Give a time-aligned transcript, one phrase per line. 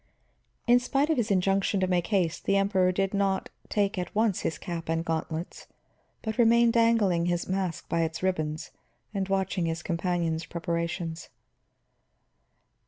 [0.65, 4.39] In spite of his injunction to make haste, the Emperor did not take at once
[4.39, 5.67] his cap and gauntlets
[6.23, 8.71] but remained dangling his mask by its ribbons
[9.13, 11.29] and watching his companion's preparations.